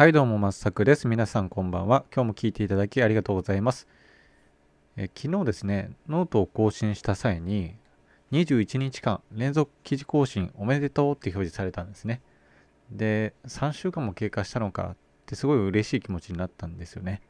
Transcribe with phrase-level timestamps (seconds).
[0.00, 1.08] はいどうも、まっさくです。
[1.08, 2.06] 皆さんこんばんは。
[2.10, 3.86] 今日も聞いていただきありがとうございます。
[4.96, 7.74] え昨日ですね、ノートを更新した際に、
[8.32, 12.22] 21日間連続記事更新おめでとうって表示されたんですね。
[12.90, 17.20] で、3週間も経過したのかってすごい嬉しい気持ちになったんですよね。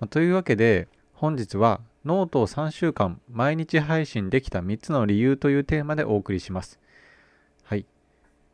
[0.00, 6.80] まあ、というわけで、本日はノートを3週間毎日配信できた3つの理由というテーマでお送りします。
[7.64, 7.84] はい。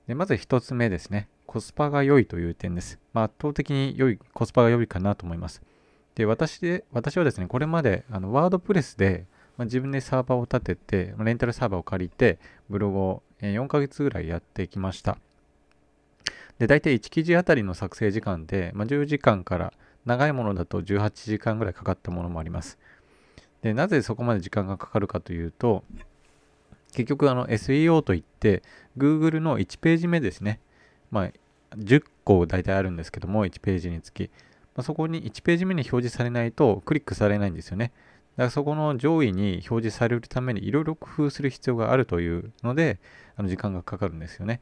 [0.08, 1.28] でまず1つ目ですね。
[1.50, 3.00] コスパが良いという点です。
[3.12, 5.60] まあ、圧倒的に良い、コスパが良いかなと思います。
[6.14, 15.18] で、私で、私はですね、これまで、あの、ワードプレスで、まあ、自分でサーバーを立てて、レンタルサーバーを借りて、ブログを4ヶ月ぐらいやってきました。
[16.60, 19.72] で、大体1記事あたりの作成時間で、まあ、10時間から
[20.04, 22.78] 長いものだと18時間ぐらいかかったものもあります。
[23.62, 25.82] で、なぜそこまで時間がかかるかというと、
[26.92, 28.62] 結局あの SEO といって
[28.96, 30.60] Google の1ページ目ですね。
[31.10, 31.30] まあ、
[31.76, 34.30] 10個大体あるんですけども、1ページにつき。
[34.74, 37.92] まあ、そこに1ページ目に表示されないとクリックされないんですよね。
[38.36, 42.98] だからそこの上位に表示されるためにいろいろ工夫する必要があるというので、
[43.36, 44.60] あの時間がかかるんですよね。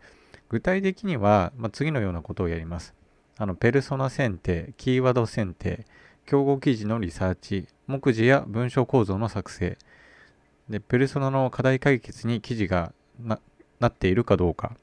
[0.48, 2.94] 具体的には、まあ、次のようなことをやります。
[3.36, 5.86] あのペルソナ選定、キーワード選定、
[6.26, 9.78] 競合記事のリサーチ、目次や文章構造の作成、
[10.68, 13.38] でペルソナの課題解決に記事がな
[13.86, 14.76] っているかどうか、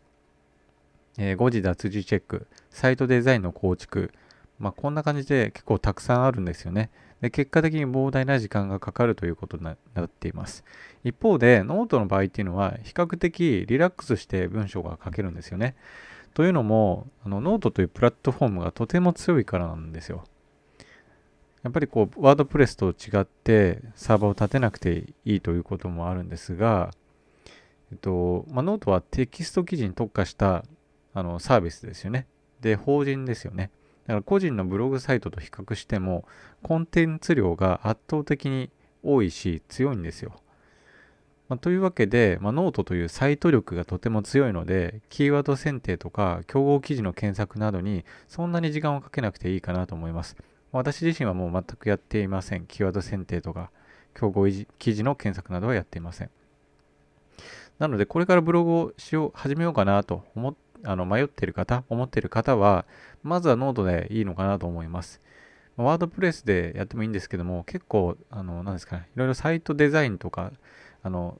[1.17, 4.11] えー、誤字脱字チェック、サイトデザインの構築、
[4.59, 6.89] まあ、こんな感じで結構たくさんあるんですよね。
[7.21, 10.63] で結果的に膨大な時間がかかるということになっています。
[11.03, 15.75] 一方で、ノートの場合っていうのは、比較的リラックスして文章が書けるんですよね。
[16.33, 20.25] というのも、あのノートというプラットフォームがとても強いからなんですよ。
[21.63, 26.91] やっぱりこう、 WordPress と違ってサーバーを立てなくていいということもあるんですが、
[27.91, 30.63] えっと、まあ、ノートはテキスト記事に特化した
[31.15, 32.27] あのサービスですよね。
[32.61, 33.71] で、法人ですよね。
[34.05, 36.25] だから個人のブログサイトと比較しても、
[36.61, 38.69] コンテンツ量が圧倒的に
[39.01, 40.33] 多いし強いんですよ。
[41.47, 50.35] まあ、というわけで、まあ、ノートというサイト力がとても強いので、キーワード選定とか競合記事の検索などにそんなに時間をかけなくていいかなと思います。
[50.71, 52.65] 私自身はもう全くやっていません。
[52.65, 53.71] キーワード選定とか
[54.15, 54.47] 競合
[54.79, 56.29] 記事の検索などはやっていません。
[57.79, 62.85] なので、これからブログをしよう、始めようかなと思っあの迷ってる方、思ってる方は、
[63.23, 65.21] まずはノートでいいのかなと思います。
[65.77, 70.51] WordPress でやってもいいんですけども、結構、あの、なんですかね、いろいろサイトデザインとか、
[71.03, 71.39] あの、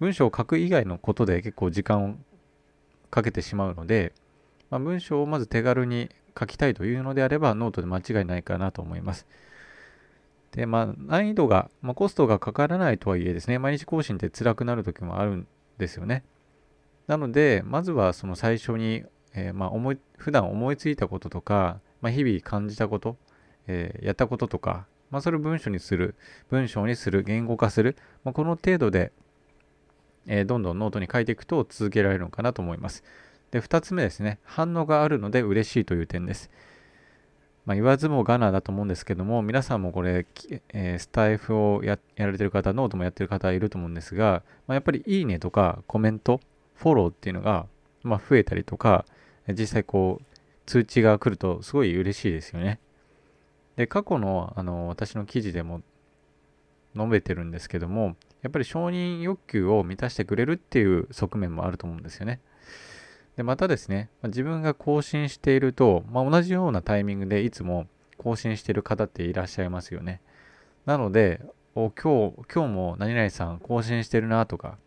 [0.00, 2.14] 文章を書く以外のことで結構時間を
[3.10, 4.12] かけてしまうので、
[4.70, 9.26] まあ、文章をまず手軽に書きたいというのであれば、ノートで間違いないかなと思います。
[10.52, 15.46] で、まあ、難易度が、まあ、コストがかからないとはいえですね、毎日更新って辛くなる時もあるん
[15.78, 16.24] ですよね。
[17.06, 23.16] なので、まずはその最初に、えー、まあ思い、普段思いついたこととか、まあ、日々感じたこと、
[23.66, 26.14] えー、やったこととか、まあ、それを文章にする、
[26.50, 29.12] 文章にする、言語化する、まあ、この程度で、
[30.26, 33.04] えー、どんどんノートに書いていくと続けられるのかなと思います。
[33.50, 36.50] で、2つ目ですね、反応があるので嬉しいという点です。
[37.64, 40.26] まあ、言わずもがなだと思うんですけども、皆さんもこれ、
[40.72, 46.40] えー、スタエフをやられてる方、ノートもやってる方いると思うんですが、まあ、やっぱりいいねとかコメント、
[46.76, 47.66] フォローっていうのが、
[48.02, 49.04] まあ、増えたりとか、
[49.48, 50.24] 実際こう、
[50.66, 52.80] 通知が来るとすごい嬉しいですよね。
[53.76, 55.82] で、過去のあの私の記事でも
[56.96, 62.40] 述べてるんですけども、やっぱり承認欲求を満たしてくれるっていう側面もあると思うんですよね。
[63.36, 70.20] で、またですね、自分が更新していると、まあ、同じようなタイミングでいつも更新している方っていらっしゃいますよね。
[70.86, 71.40] なので、
[71.74, 74.78] お今日、今日も何々さん更新してるなとか、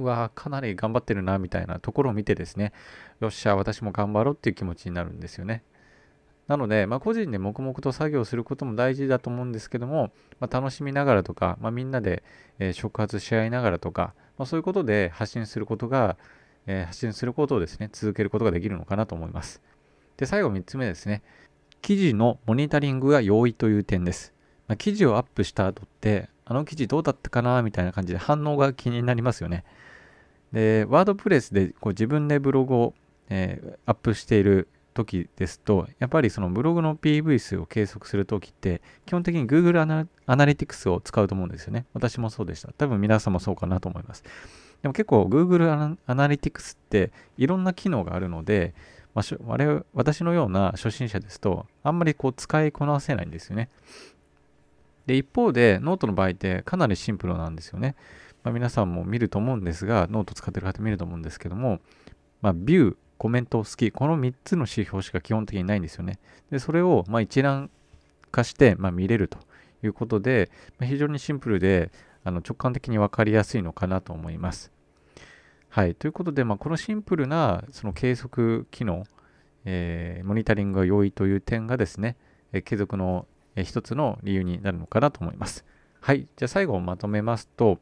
[0.00, 2.72] うわかなり頑張ってるなみたいなところを見てですね、
[3.20, 5.62] よっしゃ、私も頑張ろうっていう気持ちになるんですよね。
[6.48, 10.10] なので、まあ、個人で黙々と作業することも大事だと思うんですけども、
[10.40, 12.24] まあ、楽しみながらとか、まあ、みんなで、
[12.58, 16.16] えー、触発し合いながらとか、まそういうことで発信することが、
[16.66, 19.62] え、発信することをですね、続けることができるのかなと思います。
[20.16, 21.22] で、最後3つ目ですね。
[21.82, 24.34] 記事のモニタリングが容易という点です。
[24.66, 29.64] ま記事をアップした後って、あの記事どうだったかなみたいな感じで反応が気になりますよね。
[30.52, 32.94] で、ワードプレスでこう自分でブログを、
[33.28, 41.86] えー、アップしている時ですと、やっぱりそのブログの PV 数を計測するときって、基本的に Google アナリティクスを使うと思うんですよね。
[41.94, 42.72] 私もそうでした。
[42.72, 44.24] 多分皆さんもそうかなと思います。
[44.82, 48.74] でも結構 Google アナリティクスっていろんな機能があるので、
[49.14, 53.68] まあ、我私のような初心者ですと、あんまりこう使いこなせないんですよね。
[55.06, 57.96] で、一方でノートの場合ってかなりシンプルなんですよね。
[58.42, 61.80] まあ、皆さんも見ると思うんですが、ノート使ってる方見ると思うんですけども、
[62.40, 66.18] まあ、ビュー、コメント、好き、この3つの指標しか基本的にないんですよね。
[66.50, 67.70] で、それをま一覧
[68.30, 69.38] 化して、ま、見れると
[69.82, 71.90] いうことで、まあ、非常にシンプルで
[72.24, 74.72] あの直感的に分かりやすいのかなと思います。
[75.68, 75.94] はい。
[75.94, 79.04] ということで、まあ、このシンプルなその計測機能、
[79.64, 82.16] えー、モニタリングが良いという点がですね、
[82.52, 85.64] えー、継続の、えー、一つの理由になるのかなと思います。
[86.00, 86.26] はい。
[86.36, 87.78] じゃあ最後まとめますと、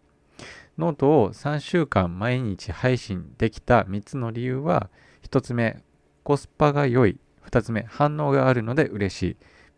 [0.78, 4.90] ノートを3週間毎日配信できた3つの理由は、
[5.28, 5.82] 1つ目、
[6.22, 7.18] コスパが良い。
[7.50, 9.36] 2つ目、反応があるので嬉しい。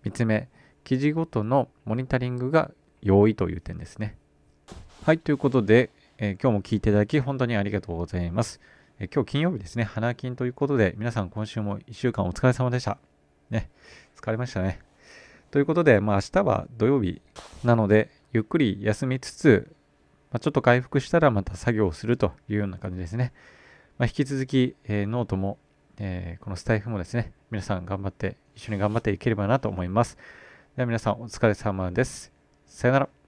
[0.08, 0.50] 3つ目、
[0.84, 2.70] 記事ごとのモニタリングが
[3.00, 4.18] 容易という点ですね。
[5.04, 8.60] はい、ということで、えー、今日も聞いていただき本当にありがとうございます。
[8.98, 12.98] えー、今日金曜日ですね、花金ということで、皆さん今週も1週間お疲れ様でした。
[13.48, 13.70] ね、
[14.20, 14.80] 疲れましたね。
[15.50, 17.22] ということで、まあ明日は土曜日
[17.64, 19.74] なので、ゆっくり休みつつ、
[20.30, 23.32] まあ、ちょっと回復したらまた作業をするというような感じですね。
[23.98, 25.58] まあ、引き続き、えー、ノートも、
[25.98, 30.16] えー、このスタイフもですね、皆さん頑張って、一緒に頑張っていければなと思います。
[30.76, 32.32] では皆さんお疲れ様です。
[32.66, 33.19] さよなら。